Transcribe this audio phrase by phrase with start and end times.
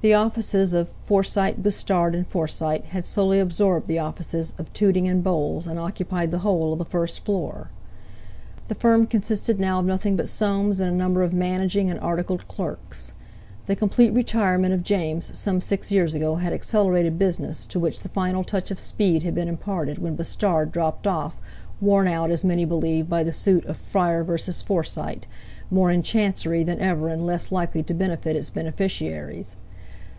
[0.00, 5.24] The offices of "Forsyte, Bustard and Forsyte" had slowly absorbed the offices of "Tooting and
[5.24, 7.70] Bowles," and occupied the whole of the first floor.
[8.68, 12.46] The firm consisted now of nothing but Soames and a number of managing and articled
[12.46, 13.12] clerks.
[13.66, 18.08] The complete retirement of James some six years ago had accelerated business, to which the
[18.08, 21.40] final touch of speed had been imparted when Bustard dropped off,
[21.80, 25.26] worn out, as many believed, by the suit of "Fryer versus Forsyte,"
[25.72, 29.56] more in Chancery than ever and less likely to benefit its beneficiaries.